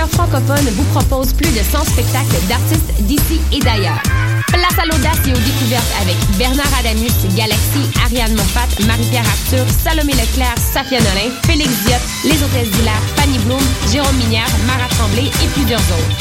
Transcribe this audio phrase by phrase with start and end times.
[0.00, 4.00] cœur francophone vous propose plus de 100 spectacles d'artistes d'ici et d'ailleurs.
[4.48, 10.12] Place à l'audace et aux découvertes avec Bernard Adamus, Galaxy, Ariane Moffat, Marie-Pierre Arthur, Salomé
[10.12, 13.60] Leclerc, Safia Nolin, Félix Diop, Les Hôtesses d'Hilaire, Fanny Bloom,
[13.92, 16.16] Jérôme Minière, Mara Tremblay et plusieurs autres.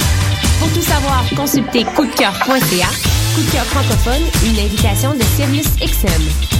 [0.60, 2.90] Pour tout savoir, consultez coupdecoeur.ca.
[3.36, 6.60] Coup de cœur francophone, une invitation de Sirius XM.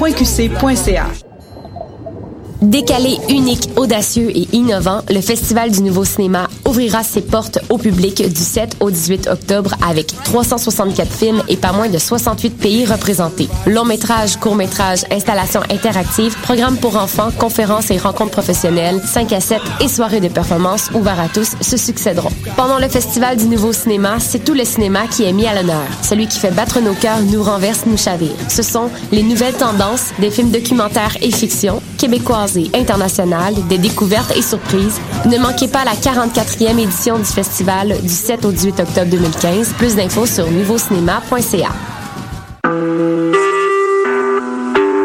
[0.09, 1.30] qc.ca.
[2.61, 8.21] Décalé, unique, audacieux et innovant, le Festival du Nouveau Cinéma ouvrira ses portes au public
[8.21, 13.49] du 7 au 18 octobre avec 364 films et pas moins de 68 pays représentés.
[13.65, 19.39] Long métrage, court métrage, installations interactives, programmes pour enfants, conférences et rencontres professionnelles, 5 à
[19.39, 22.29] 7 et soirées de performances ouvertes à tous se succéderont.
[22.57, 25.87] Pendant le Festival du Nouveau Cinéma, c'est tout le cinéma qui est mis à l'honneur.
[26.03, 28.35] Celui qui fait battre nos cœurs, nous renverse, nous chavire.
[28.49, 34.41] Ce sont les nouvelles tendances, des films documentaires et fiction, québécoises internationales, des découvertes et
[34.41, 34.99] surprises.
[35.25, 39.73] Ne manquez pas la 44e édition du festival du 7 au 18 octobre 2015.
[39.77, 41.69] Plus d'infos sur nouveaucinéma.ca.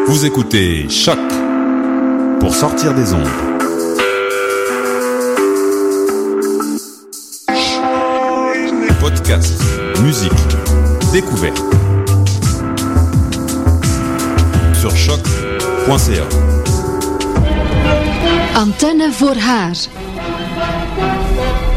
[0.07, 1.19] Vous écoutez Choc
[2.39, 3.27] pour sortir des ondes.
[8.99, 9.61] Podcast,
[10.01, 10.31] musique,
[11.11, 11.61] découverte.
[14.73, 16.56] Sur choc.ca.
[18.57, 19.35] Antenne voor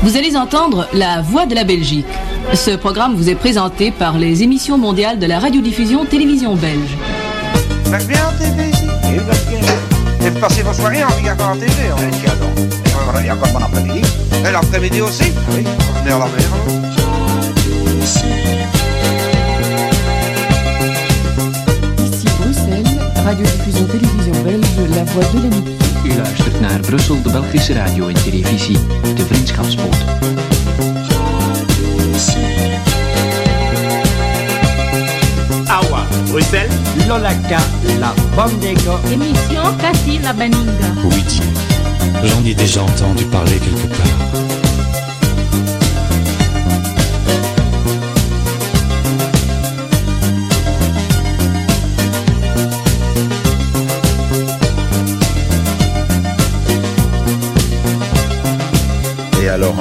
[0.02, 2.06] Vous allez entendre La Voix de la Belgique.
[2.54, 6.96] Ce programme vous est présenté par les émissions mondiales de la radiodiffusion télévision belge.
[7.84, 8.70] Vous bien en TV.
[10.26, 12.72] Et passez vos soirées en regardant la TV hein Oui, tiens donc.
[13.20, 14.00] Il y a encore bon après-midi.
[14.48, 15.64] Et l'après-midi aussi Oui,
[15.98, 16.50] venez à la mer.
[22.02, 25.79] Ici Bruxelles, radiodiffusion télévision belge, La Voix de l'Amitié.
[26.10, 28.78] U luistert naar Brussel, de Belgische radio en televisie,
[29.14, 29.96] de Vriendschapspoort.
[35.66, 36.72] Awa, Bruxelles,
[37.06, 37.60] Lolaka,
[37.98, 38.98] la Bandego.
[39.10, 40.94] Émission Cassie la Beninga.
[41.04, 41.24] Oui,
[42.22, 44.49] j'en ai déjà entendu parler quelque part.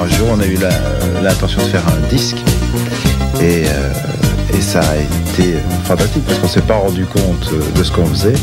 [0.00, 0.56] Un jour on a eu
[1.22, 2.38] l'intention de faire un disque
[3.40, 3.92] et, euh,
[4.60, 8.34] ça a été fantastique parce qu'on s'est pas rendu compte de ce qu'on faisait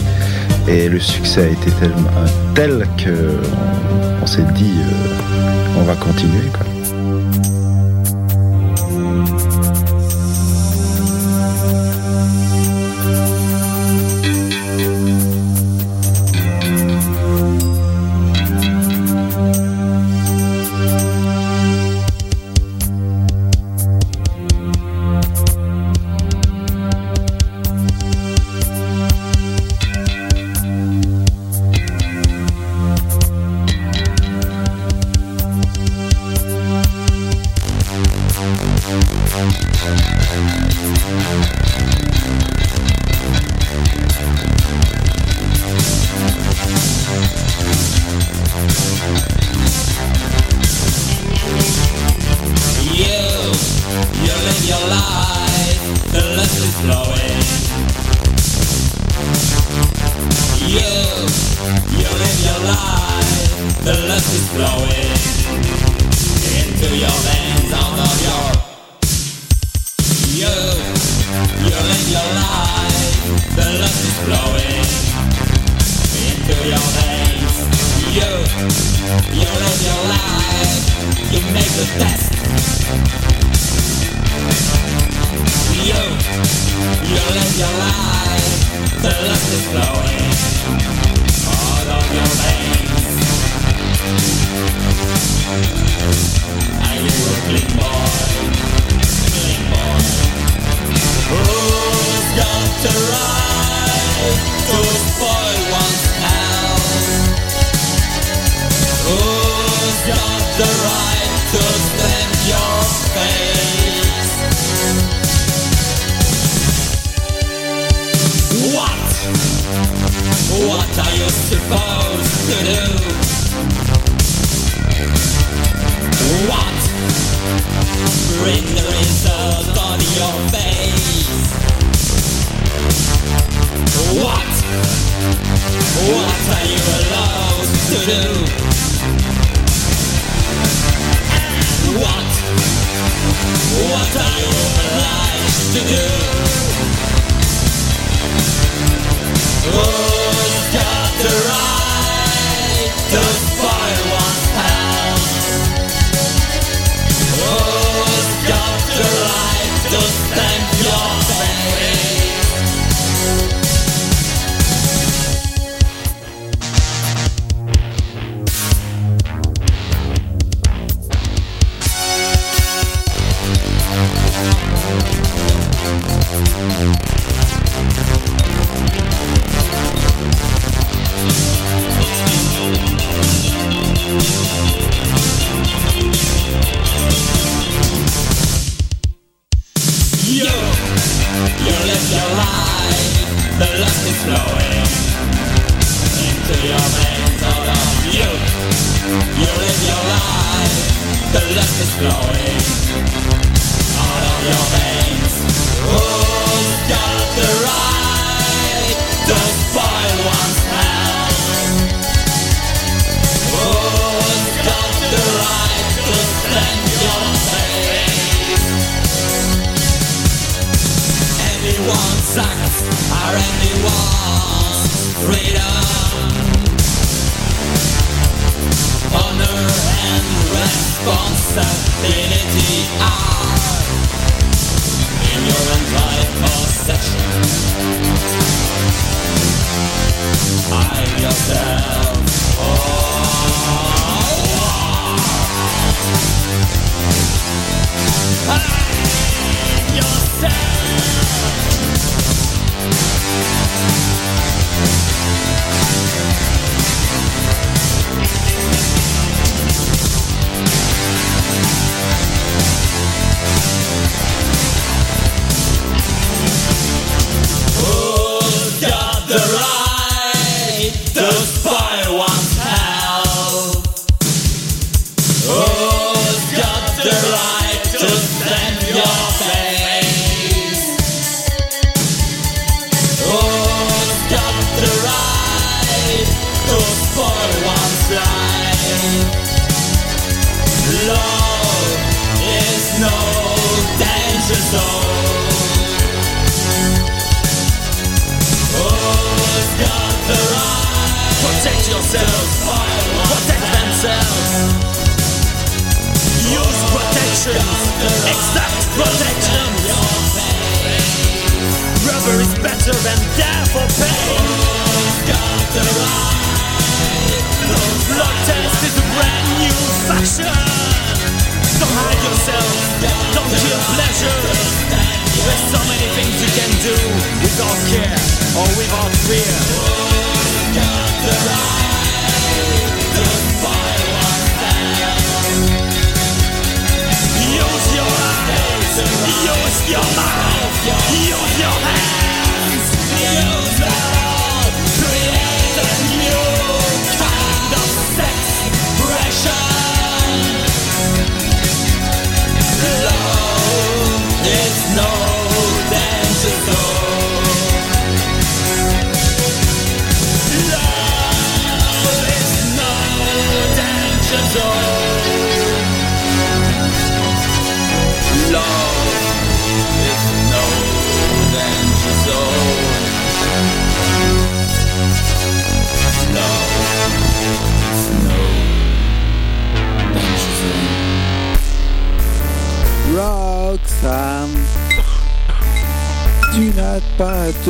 [0.68, 2.10] et le succès a été tellement
[2.56, 6.50] tel qu'on on, s'est dit euh, on va continuer.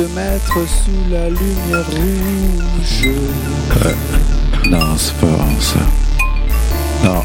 [0.02, 3.08] mettre sous la lumière rouge.
[4.70, 5.26] Non, c'est pas
[5.60, 5.80] ça.
[7.04, 7.22] Non.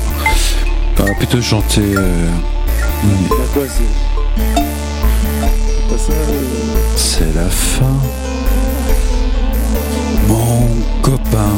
[1.00, 1.94] On va plutôt chanter.
[1.96, 2.30] Euh...
[6.96, 7.34] C'est.
[7.36, 7.86] La fin.
[10.28, 10.68] Mon
[11.02, 11.56] copain.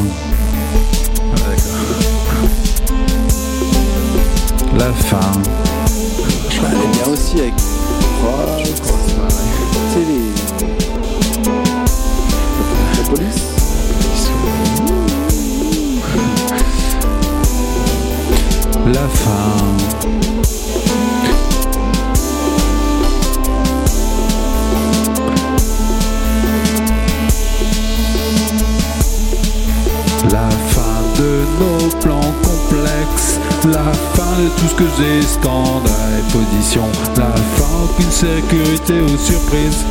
[4.78, 5.32] La fin.
[6.50, 7.54] Je bah, bien aussi avec.
[8.22, 8.98] Oh, je crois,
[18.86, 19.32] La fin.
[30.30, 30.82] La fin
[31.18, 35.82] de nos plans complexes, la fin de tout ce que j'ai scandale
[36.20, 36.84] et position,
[37.16, 39.84] la fin aucune sécurité ou surprise,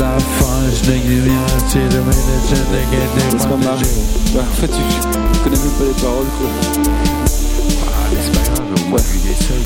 [0.00, 0.46] la fin
[0.84, 2.16] je n'ai rien si le ménage
[3.30, 3.76] C'est pas marrant.
[4.34, 7.25] Bah, en fait, tu connais même pas les paroles, quoi.
[8.96, 9.64] Ah moins il essaye.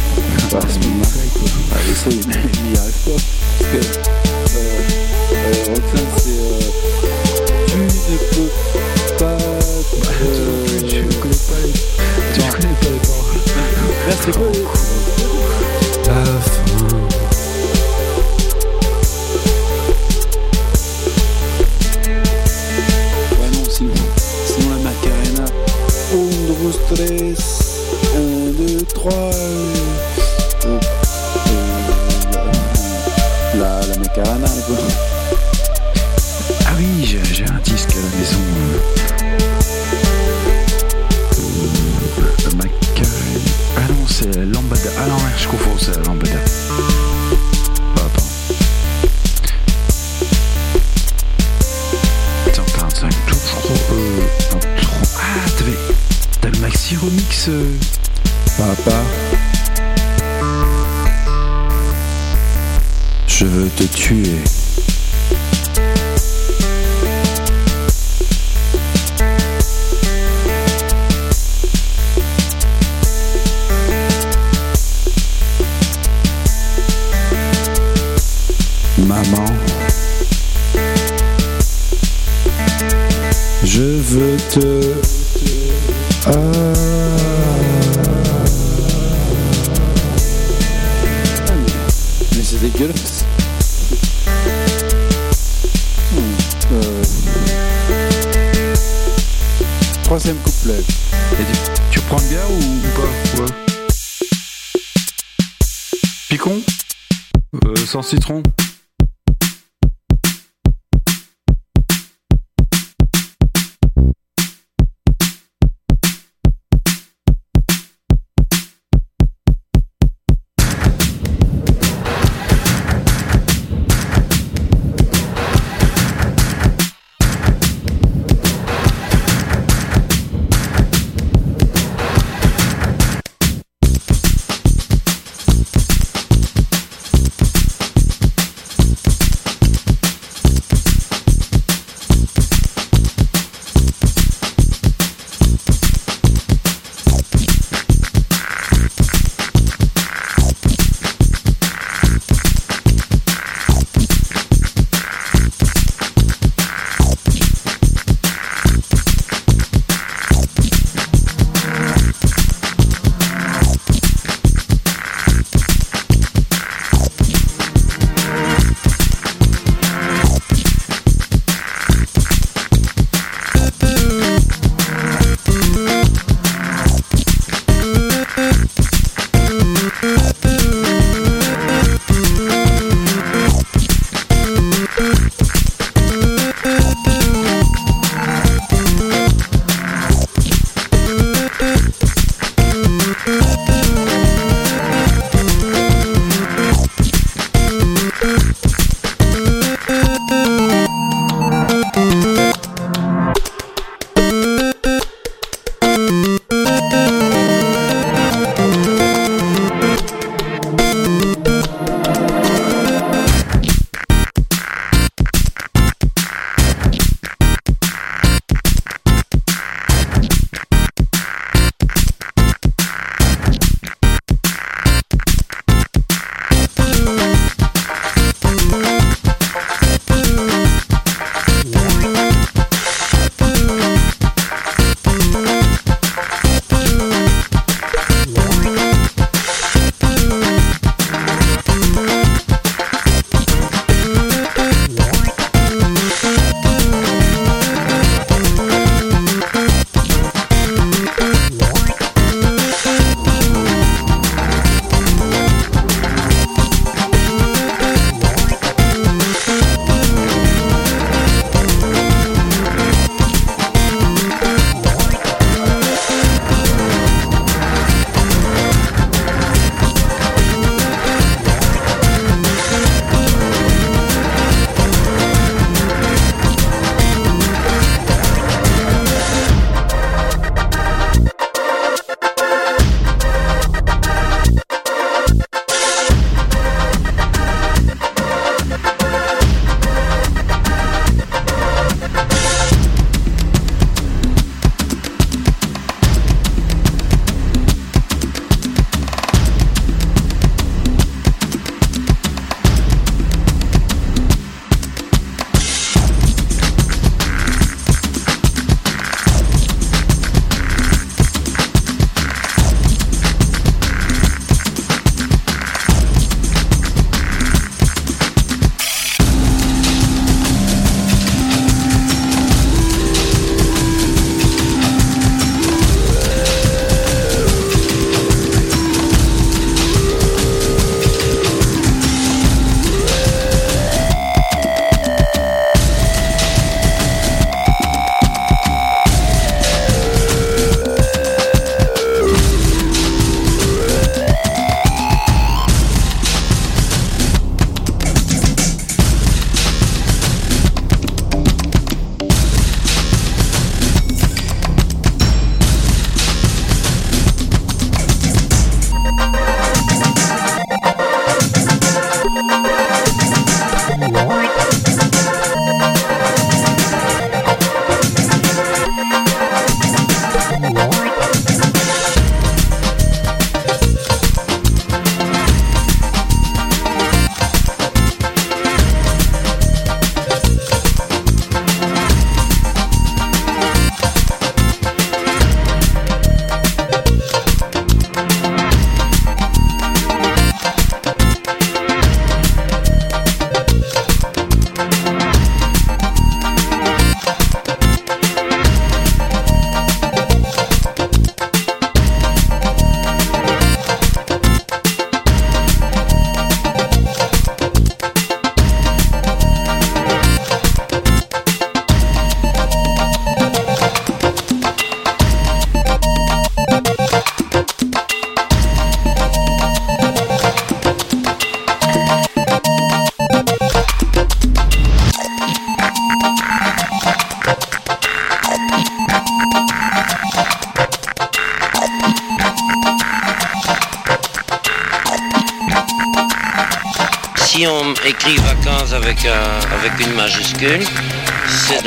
[0.50, 0.58] Bah.
[1.72, 3.18] Ah, essaye, mais il n'y arrive pas.
[3.58, 3.76] Parce que.
[3.76, 4.70] Euh,
[5.32, 6.30] euh, Roxane, c'est.
[6.30, 6.58] Euh,
[7.66, 8.50] tu ne peux
[9.18, 9.24] pas.
[9.24, 9.78] Euh,
[10.88, 13.38] Tu connais pas les, tu connais pas les paroles.
[14.08, 14.89] Là, c'est quoi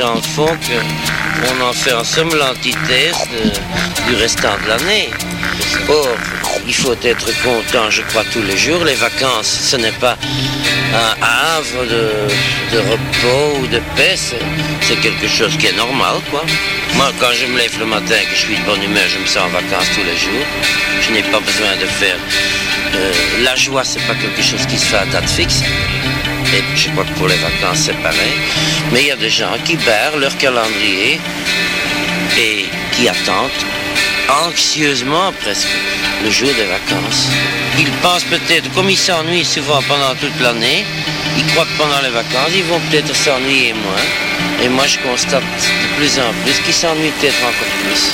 [0.04, 3.16] dans le fond qu'on en fait en somme l'antithèse
[4.06, 5.08] du restant de l'année.
[5.88, 6.08] Or,
[6.66, 8.84] il faut être content, je crois, tous les jours.
[8.84, 10.16] Les vacances, ce n'est pas
[11.04, 14.16] un havre de, repos ou de paix,
[14.82, 16.44] c'est quelque chose qui est normal, quoi.
[16.96, 19.18] Moi, quand je me lève le matin et que je suis de bonne humeur, je
[19.18, 20.46] me sens en vacances tous les jours.
[21.00, 22.18] Je n'ai pas besoin de faire...
[22.94, 23.12] euh,
[23.42, 25.62] la joie, c'est pas quelque chose qui se fait à date fixe.
[26.54, 28.36] Et je pour les vacances, pareil.
[28.92, 31.20] Mais il y a des gens qui barrent leur calendrier
[32.38, 33.50] et qui attendent
[34.46, 35.68] anxieusement presque
[36.22, 37.28] le jour des vacances.
[37.78, 40.84] Ils pensent peut-être, comme ils s'ennuient souvent pendant toute l'année,
[41.36, 44.06] ils croient que pendant les vacances, ils vont peut-être s'ennuyer moins.
[44.62, 48.12] Et moi, je constate de plus en plus qu'ils s'ennuient peut-être encore plus.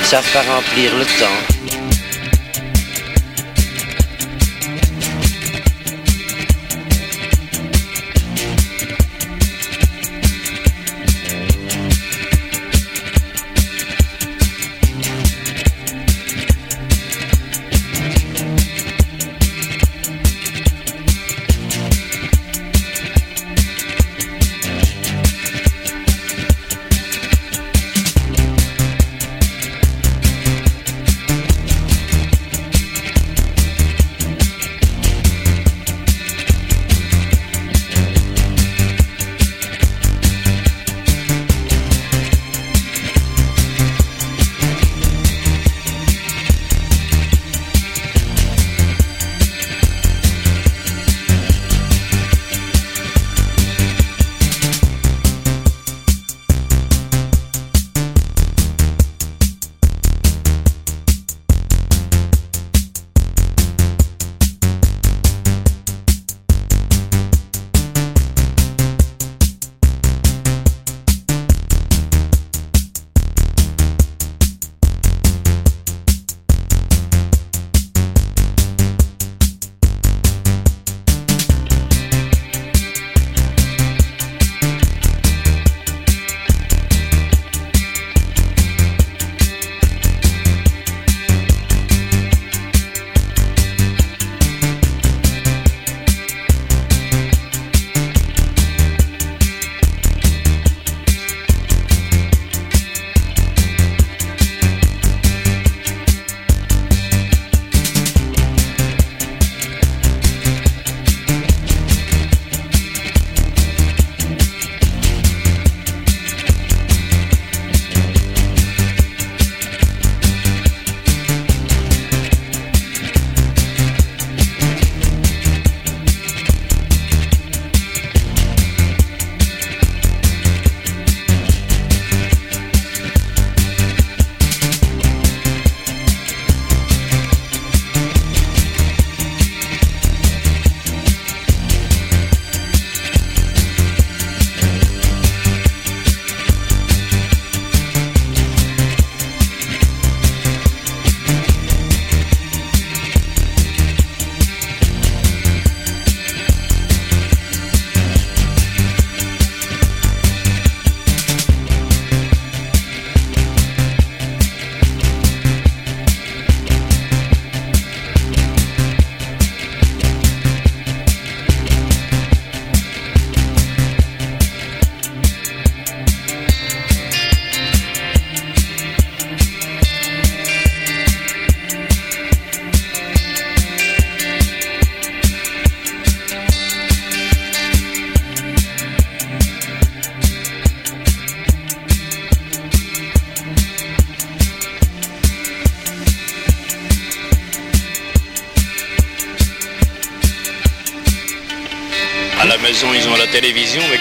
[0.00, 1.61] Ils savent pas remplir le temps.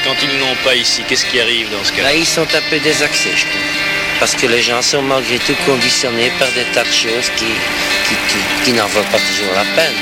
[0.04, 2.42] Quand ils ne l'ont pas ici, qu'est-ce qui arrive dans ce cas Là, ils sont
[2.42, 3.62] un peu désaxés, je trouve.
[4.20, 7.46] Parce que les gens sont malgré tout conditionnés par des tas de choses qui,
[8.08, 9.98] qui, qui- qui n'en valent pas toujours la peine.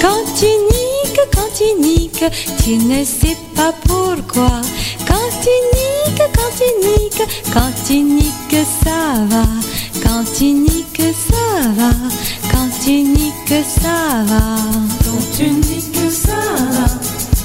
[0.00, 2.24] Quand tu niques, quand tu niques,
[2.62, 4.60] tu ne sais pas pourquoi.
[5.08, 9.44] Quand tu niques, quand tu niques, quand tu niques, ça va.
[10.02, 11.90] Quand tu niques, ça va.
[12.54, 14.56] Quand tu niques, ça va.
[15.04, 16.86] Quand tu niques, ça va.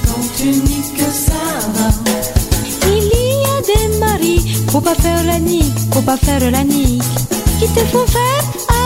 [0.06, 1.90] Quand tu niques, ça va.
[2.86, 7.02] Il y a des maris, faut pas faire la nique, faut pas faire la nique,
[7.58, 8.44] qui te font faire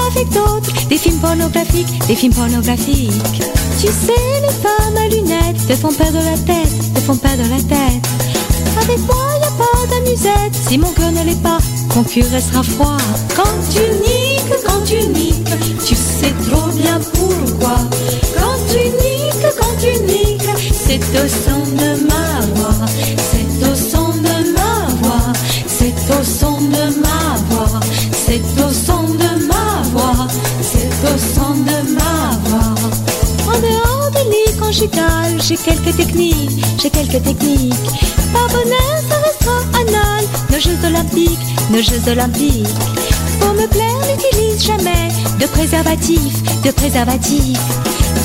[0.08, 3.42] avec d'autres, des films pornographiques, des films pornographiques.
[3.80, 7.62] Tu sais, les femmes à lunettes te font perdre la tête, te font perdre la
[7.62, 8.06] tête.
[8.82, 11.58] Avec moi, y a pas d'amusette, si mon cœur ne l'est pas,
[11.94, 12.96] mon cul restera froid.
[13.36, 13.80] Quand tu
[14.66, 15.48] quand tu niques,
[15.86, 17.76] tu sais trop bien pourquoi.
[18.36, 24.08] Quand tu niques, quand tu niques, c'est au son de ma voix, c'est au son
[24.08, 25.32] de ma voix,
[25.66, 27.80] c'est au son de ma voix,
[28.12, 30.26] c'est au son de ma voix,
[30.62, 32.74] c'est au son de ma voix.
[33.46, 37.74] En dehors du lit conjugal, j'ai quelques techniques, j'ai quelques techniques.
[38.32, 39.16] Par bonheur, ça
[40.54, 41.38] restera anal, nageuse olympique,
[41.70, 42.66] nageuse olympique.
[43.40, 45.08] Pour me plaire, n'utilise jamais
[45.40, 47.58] de préservatif, de préservatif.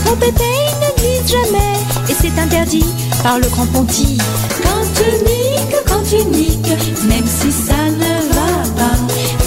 [0.05, 1.75] Trop épais, ne glisse jamais,
[2.09, 2.85] et c'est interdit
[3.23, 4.21] par le grand pontife.
[4.63, 8.97] Quand tu niques, quand tu niques, même si ça ne va pas.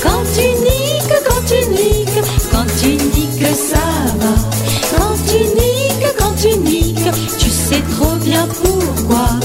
[0.03, 3.79] Quand tu niques, quand tu niques, quand tu niques, ça
[4.21, 4.35] va.
[4.97, 9.42] Quand tu niques, quand tu niques, tu sais trop bien pourquoi.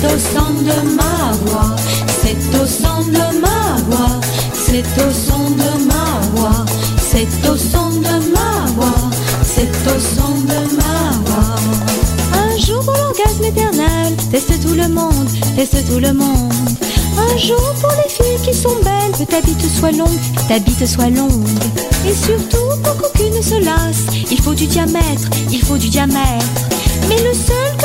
[0.00, 1.76] C'est au son de ma voix,
[2.22, 4.20] c'est au son de ma voix,
[4.54, 6.64] c'est au son de ma voix,
[7.00, 9.10] c'est au son de ma voix,
[9.42, 11.56] c'est au son de ma voix.
[12.32, 16.52] Un jour pour l'orgasme éternel, teste tout le monde, teste tout le monde.
[17.18, 20.86] Un jour pour les filles qui sont belles, que ta bite soit longue, ta bite
[20.86, 21.48] soit longue.
[22.06, 26.46] Et surtout pour qu'aucune ne se lasse, il faut du diamètre, il faut du diamètre.
[27.08, 27.77] Mais le seul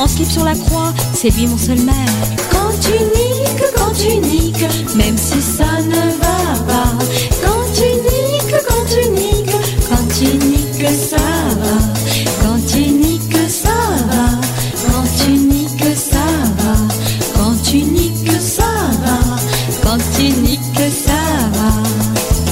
[0.00, 2.12] en slip sur la croix, c'est lui mon seul maître.
[2.50, 6.92] Quand tu niques, quand tu niques, même si ça ne va pas.
[7.44, 9.56] Quand tu niques, quand tu niques,
[9.88, 11.16] quand tu niques, ça
[11.60, 11.76] va.
[12.42, 13.68] Quand tu niques, ça
[14.10, 14.40] va.
[14.86, 16.18] Quand tu niques, ça
[16.58, 16.76] va.
[17.34, 18.70] Quand tu niques, ça
[19.04, 19.18] va.
[19.82, 21.20] Quand tu niques, ça
[21.52, 21.72] va.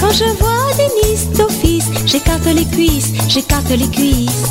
[0.00, 4.44] Quand je vois des miss d'office, j'écarte les cuisses, j'écarte les cuisses.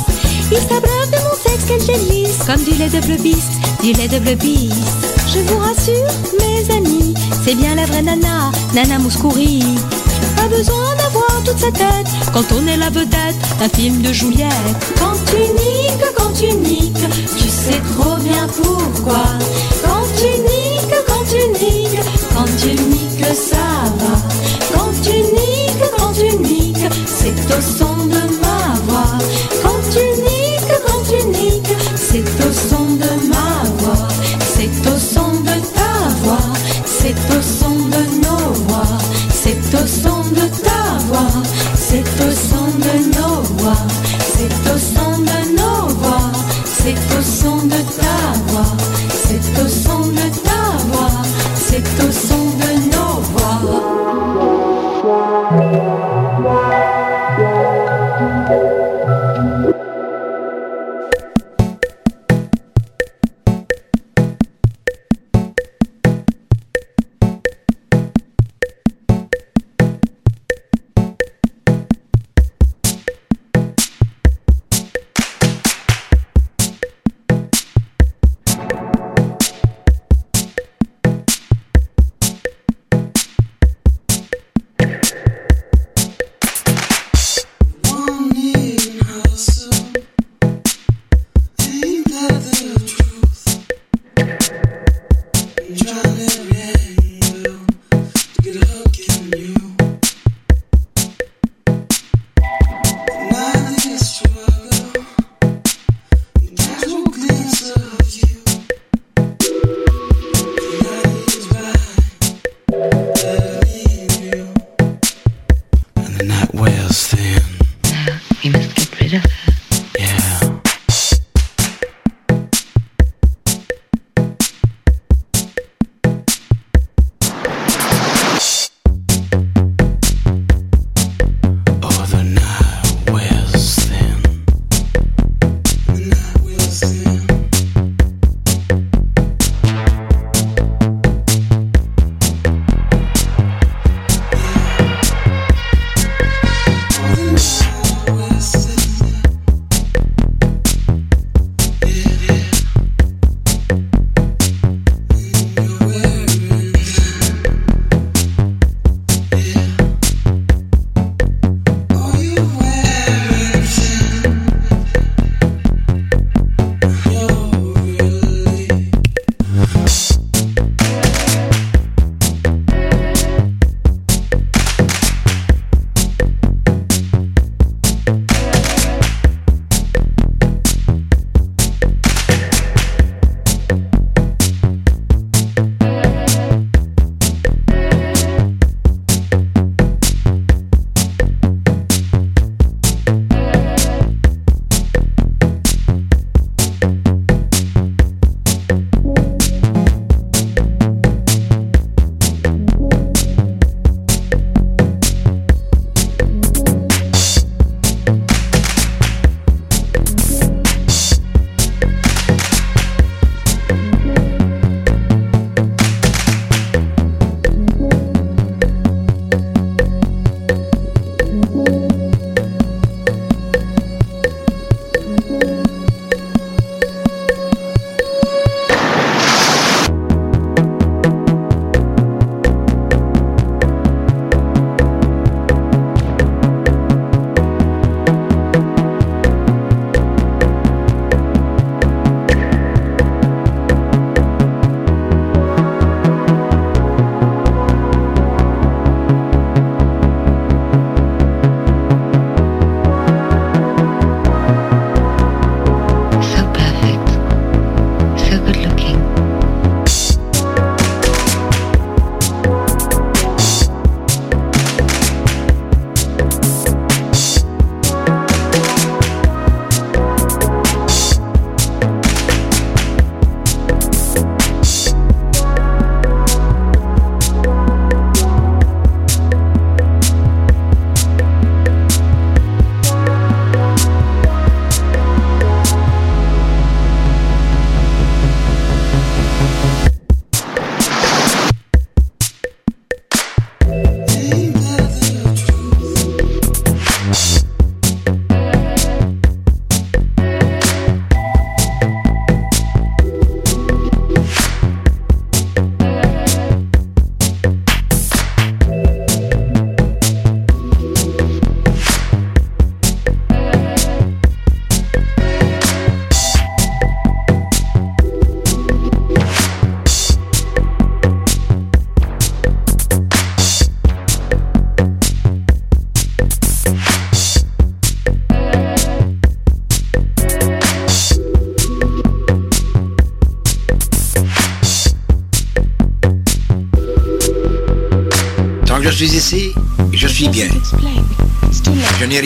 [0.50, 1.37] Ils s'abreuvent de mon
[1.68, 3.44] Comme du lait de bleu-bis,
[3.82, 4.72] du lait de bleu-bis
[5.34, 6.08] Je vous rassure,
[6.40, 7.12] mes amis
[7.44, 9.62] C'est bien la vraie nana, nana Mouskouri.
[10.34, 14.48] Pas besoin d'avoir toute sa tête Quand on est la vedette d'un film de Juliette.
[14.98, 19.24] Quand tu niques, quand tu niques Tu sais trop bien pourquoi.
[19.84, 22.00] Quand tu niques, quand tu niques
[22.34, 24.16] Quand tu niques, ça va.
[24.72, 27.97] Quand tu niques, quand tu niques C'est au son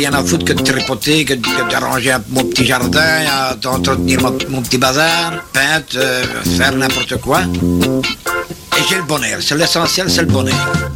[0.02, 1.34] rien à foutre que de tripoter, que,
[1.70, 6.24] d'arranger mon petit jardin, d'entretenir mon, mon petit bazar, peindre, euh,
[6.56, 7.42] faire n'importe quoi.
[7.42, 9.38] Et j'ai le bonheur.
[9.40, 10.91] C'est l'essentiel, c'est le bonheur.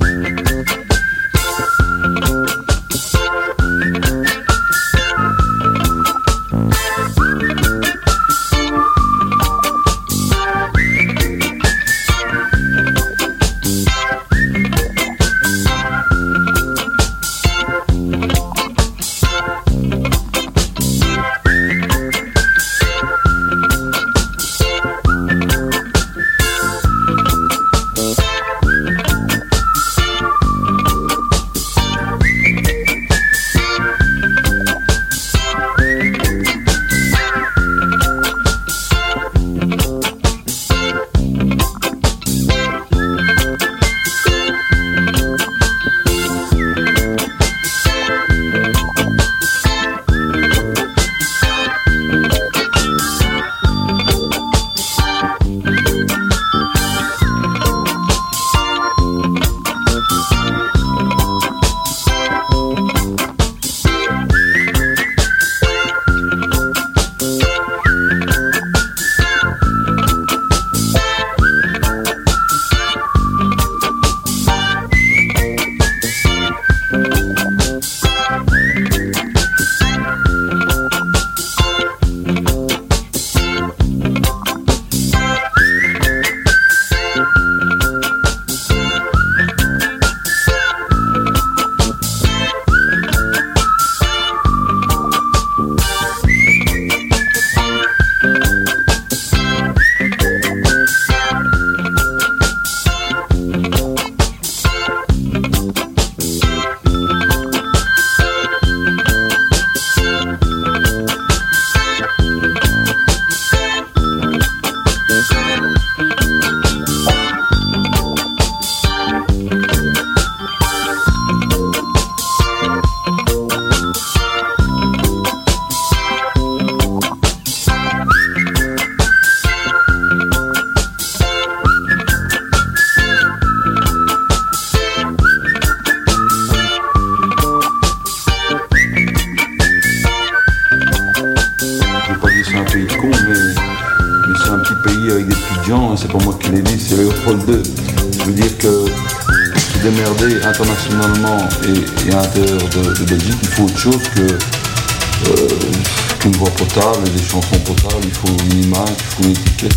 [156.76, 159.76] Potable, des chansons potables, il faut une image, il faut une étiquette.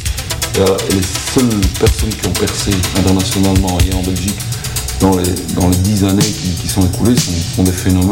[0.56, 4.36] Et, euh, et les seules personnes qui ont percé internationalement et en Belgique
[5.00, 7.16] dans les, dans les dix années qui, sont écoulées
[7.56, 8.12] sont des phénomènes.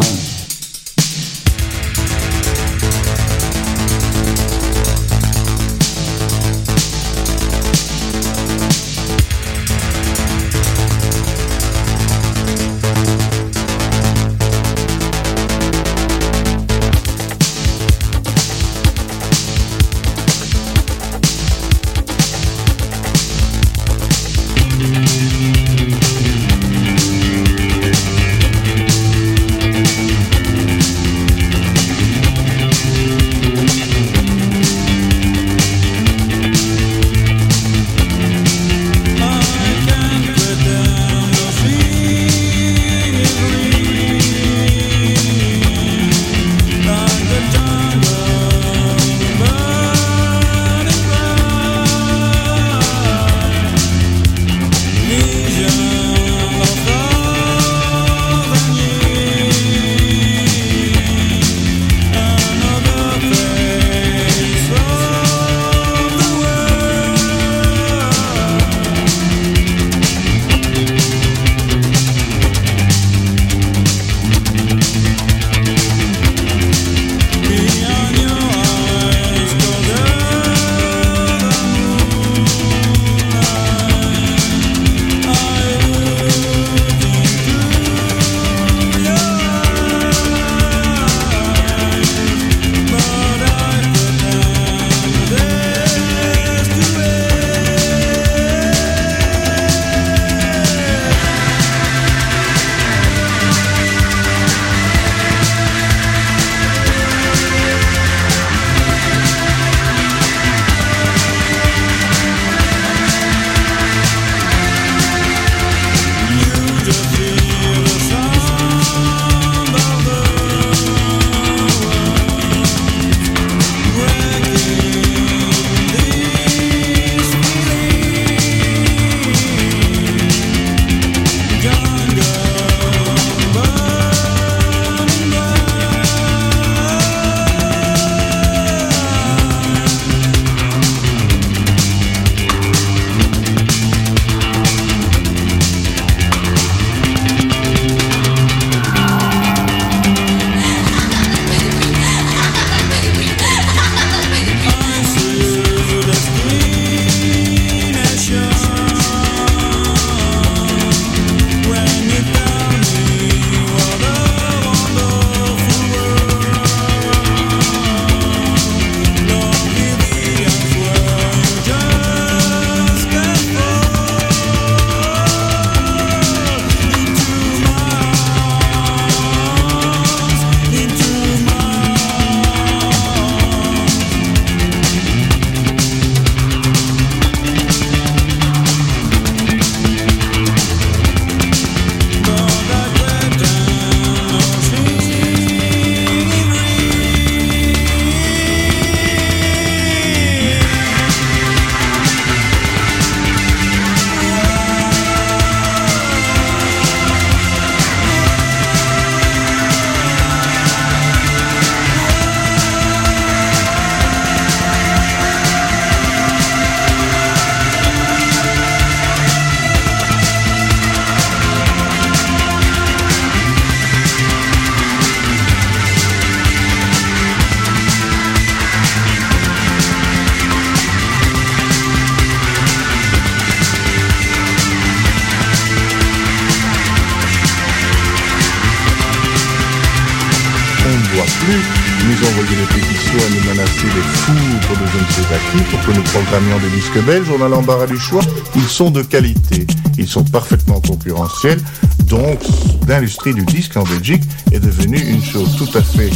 [242.47, 245.91] Envoyer des pétitions et nous menacer des foudres de je ne sais pas pour que
[245.97, 247.27] nous programmions des disques belges.
[247.37, 248.21] On a l'embarras du choix.
[248.55, 249.67] Ils sont de qualité.
[249.97, 251.59] Ils sont parfaitement concurrentiels.
[252.05, 252.39] Donc,
[252.87, 256.11] l'industrie du disque en Belgique est devenue une chose tout à fait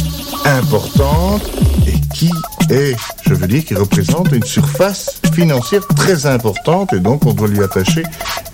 [0.46, 1.42] importante
[1.86, 2.30] et qui
[2.70, 7.48] est, je veux dire, qui représente une surface financière très importante et donc on doit
[7.48, 8.02] lui attacher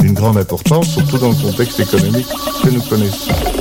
[0.03, 2.29] une grande importance, surtout dans le contexte économique
[2.63, 3.58] que nous connaissons.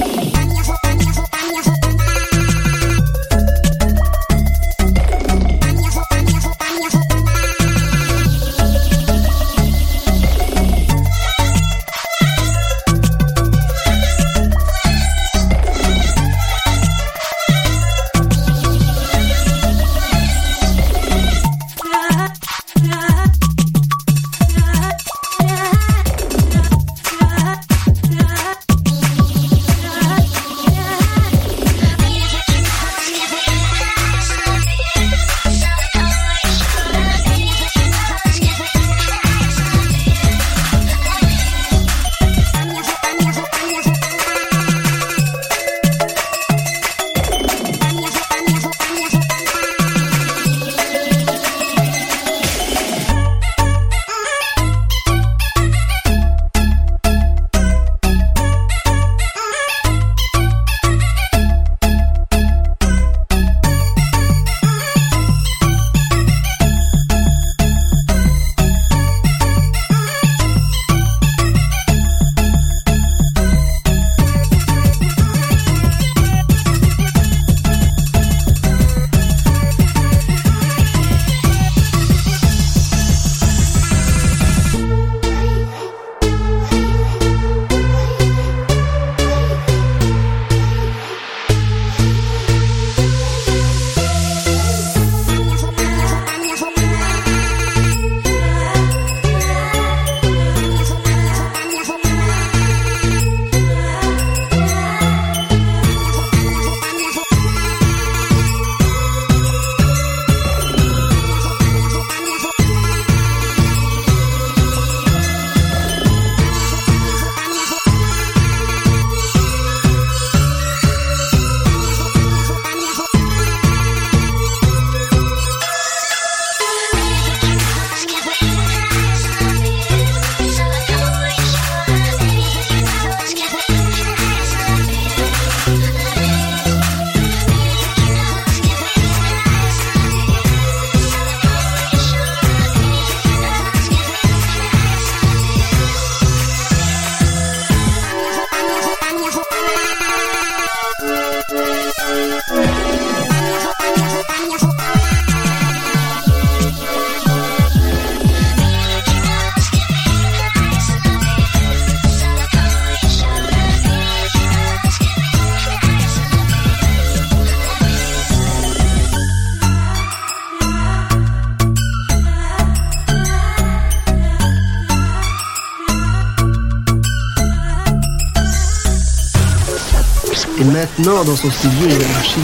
[181.08, 182.41] Maintenant, dans son studio, il y a une machine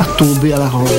[0.00, 0.92] à tomber à la rangée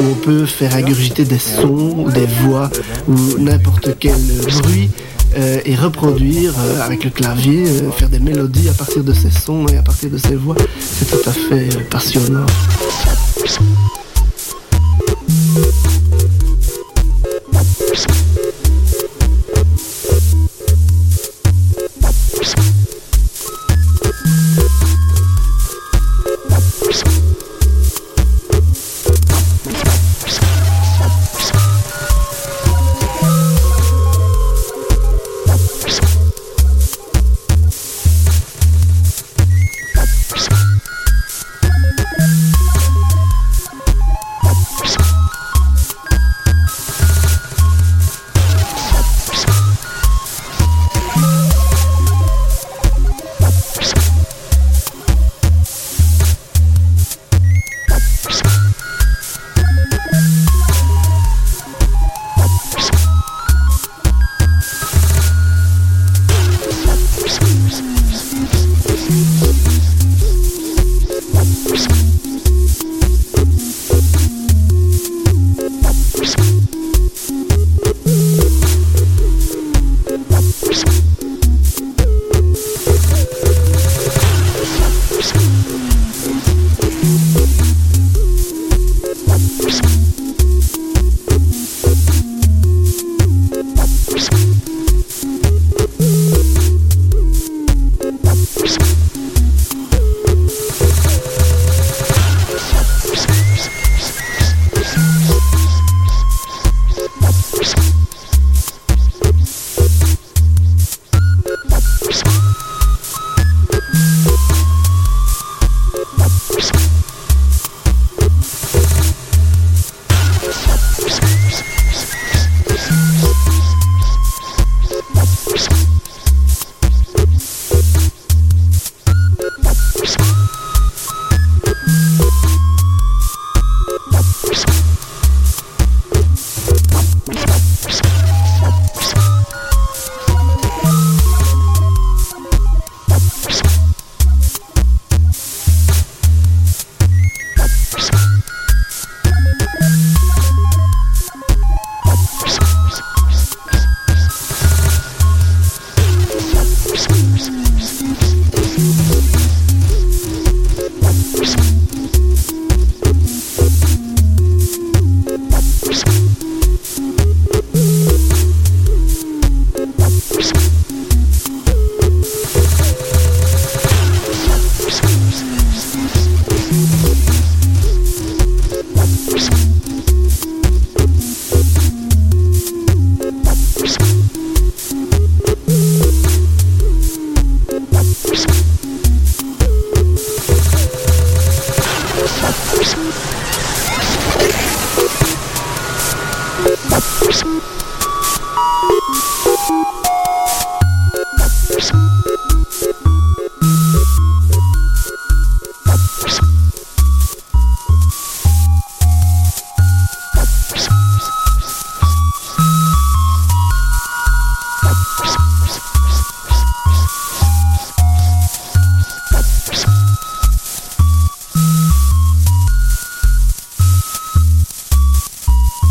[0.00, 2.68] où on peut faire ingurgiter des sons ou des voix
[3.06, 4.18] ou n'importe quel
[4.60, 4.90] bruit
[5.36, 9.30] euh, et reproduire euh, avec le clavier, euh, faire des mélodies à partir de ces
[9.30, 10.56] sons et à partir de ces voix.
[10.80, 11.84] C'est tout à fait euh,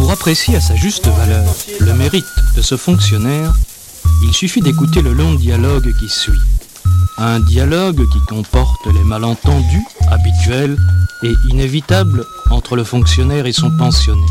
[0.05, 0.11] passionnant.
[0.11, 1.45] apprécier à sa juste valeur
[1.79, 2.25] le mérite
[2.55, 3.53] de ce fonctionnaire,
[4.23, 6.39] il suffit d'écouter le long dialogue qui suit.
[7.17, 10.77] Un dialogue qui comporte les malentendus habituels
[11.23, 14.25] et inévitables entre le fonctionnaire et son pensionné.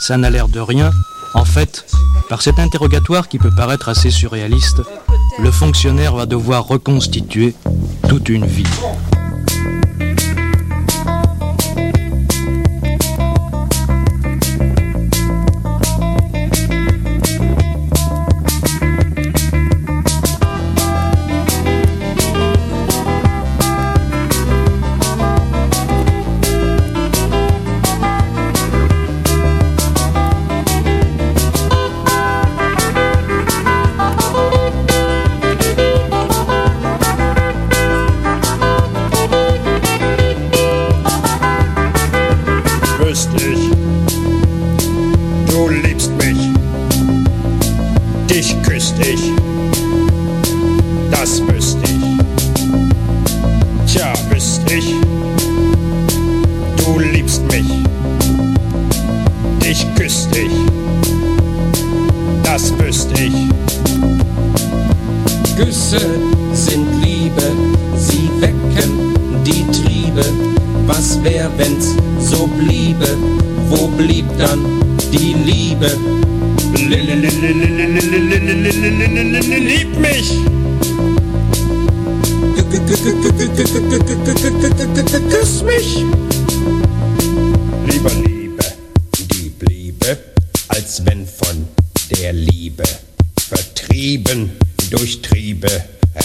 [0.00, 0.90] Ça n'a l'air de rien.
[1.34, 1.84] En fait,
[2.28, 4.82] par cet interrogatoire qui peut paraître assez surréaliste,
[5.38, 7.54] le fonctionnaire va devoir reconstituer
[8.08, 8.64] toute une vie.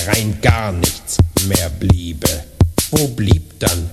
[0.10, 2.28] Rein gar nichts mehr bliebe.
[2.92, 3.90] Wo blieb dann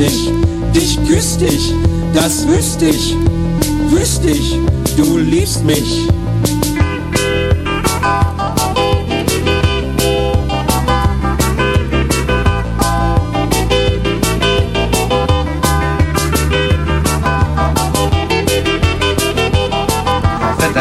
[0.00, 0.30] ich,
[0.74, 1.72] dich küsst ich,
[2.12, 3.14] das wüsst ich,
[3.88, 4.56] wüsst ich,
[4.96, 6.08] du liebst mich.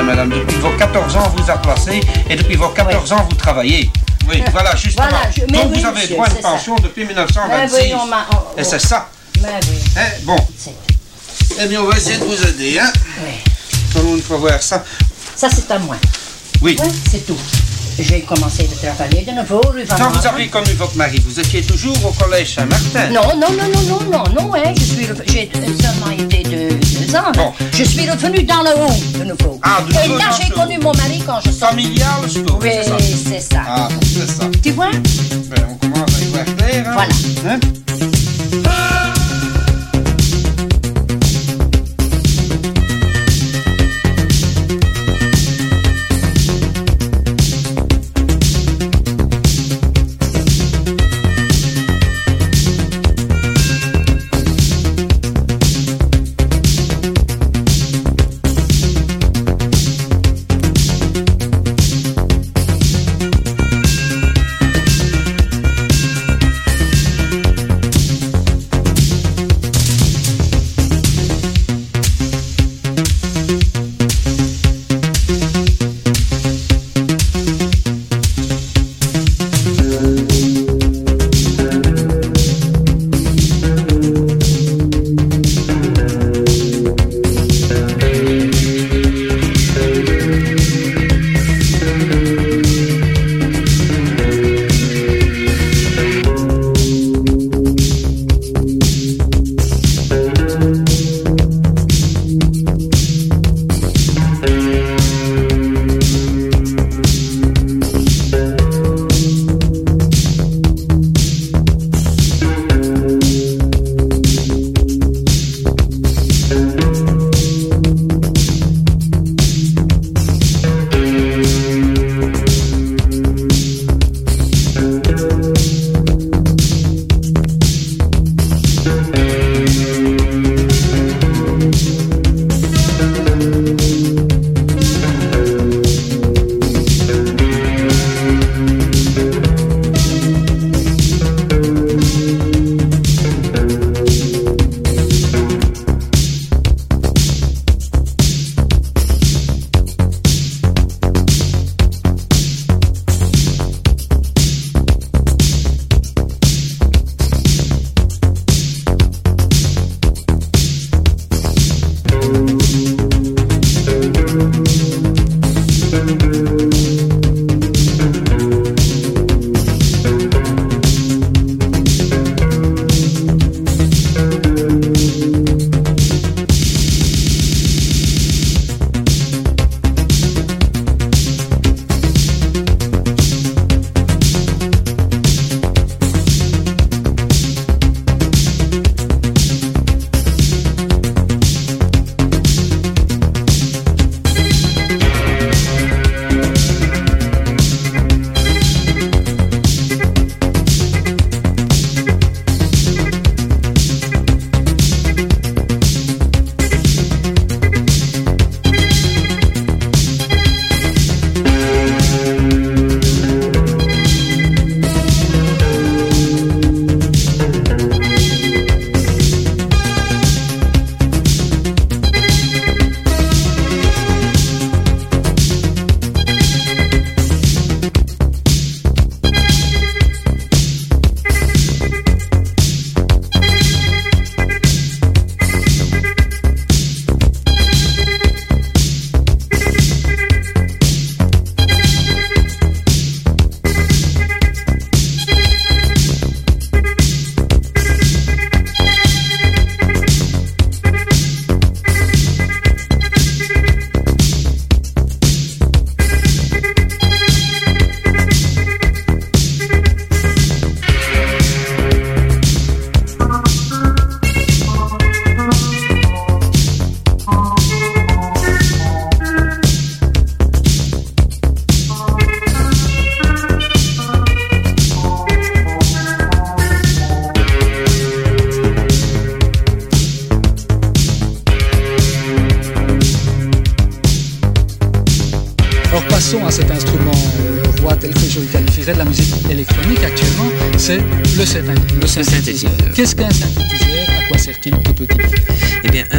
[0.06, 2.00] Madame, depuis vos 14 ans, vous a placé
[2.30, 3.92] et depuis vos 14 ans, vous travaillez
[4.30, 5.08] oui, voilà, justement.
[5.48, 7.94] Donc vous avez droit à une pension depuis 1926.
[8.58, 9.10] Et c'est ça.
[9.42, 9.78] Mais oui.
[9.98, 10.36] eh, bon.
[11.60, 12.92] Eh bien, on va essayer de vous aider, hein.
[13.92, 14.84] Tout le monde peut voir ça?
[15.36, 15.96] Ça, c'est à moi.
[16.62, 16.78] Oui.
[17.10, 17.38] c'est tout.
[18.00, 19.62] J'ai commencé de travailler de nouveau.
[19.98, 23.10] Quand vous avez connu votre mari, vous étiez toujours au collège Saint-Martin?
[23.10, 24.74] Non, non, non, non, non, non, non, hein.
[24.76, 25.50] Je suis, j'ai
[25.82, 26.70] seulement été de
[27.74, 29.60] je suis revenue dans le haut de nouveau.
[29.64, 31.60] Ah, Et là, j'ai connu mon mari quand je suis.
[31.60, 32.62] Familial, je trouve.
[32.62, 32.98] Oui, ah,
[33.30, 34.50] c'est ça.
[34.64, 34.92] Tu vois?
[34.92, 36.86] Ben, on commence à y voir clair.
[36.88, 36.94] Hein.
[36.94, 37.56] Voilà.
[37.56, 37.60] Hein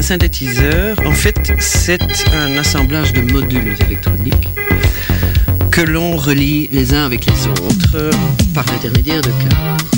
[0.09, 2.01] synthétiseur, en fait, c'est
[2.33, 4.49] un assemblage de modules électroniques
[5.71, 8.09] que l'on relie les uns avec les autres
[8.55, 9.98] par l'intermédiaire de câbles.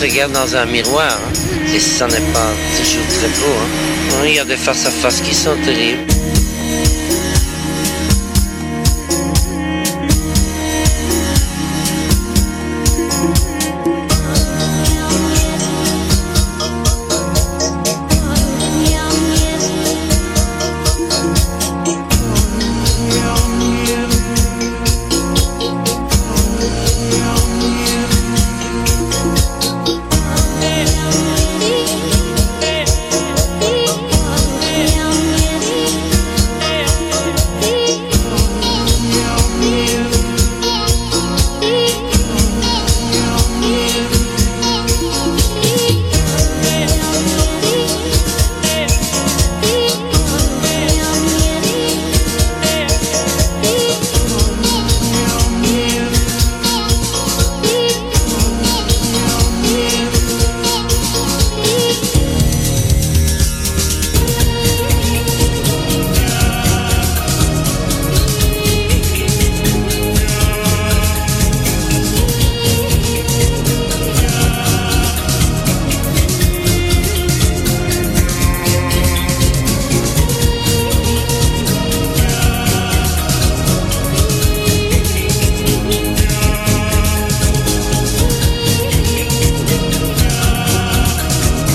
[0.00, 1.10] Regarde dans un miroir.
[1.12, 1.74] hein.
[1.74, 3.54] Et ça n'est pas toujours très beau.
[3.60, 4.24] hein.
[4.26, 6.02] Il y a des face à face qui sont terribles.